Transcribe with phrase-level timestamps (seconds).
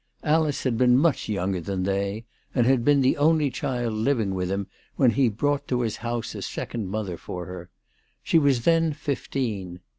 [0.23, 4.49] Alice had been much younger than they, and had been the only child living with
[4.49, 7.69] him when he had brought to his house a second mother for her.
[8.23, 9.79] She was then fifteen.